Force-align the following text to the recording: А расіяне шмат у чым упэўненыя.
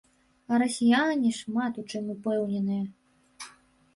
А 0.53 0.57
расіяне 0.61 1.33
шмат 1.41 1.77
у 1.83 1.85
чым 1.93 2.09
упэўненыя. 2.15 3.49